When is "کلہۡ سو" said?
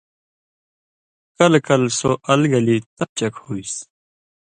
1.67-2.11